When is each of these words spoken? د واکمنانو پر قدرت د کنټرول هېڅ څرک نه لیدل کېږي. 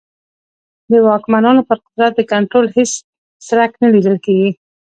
د 0.91 0.93
واکمنانو 1.07 1.61
پر 1.69 1.77
قدرت 1.85 2.11
د 2.15 2.21
کنټرول 2.33 2.65
هېڅ 2.77 2.91
څرک 3.47 3.71
نه 3.81 3.87
لیدل 3.93 4.15
کېږي. 4.25 4.49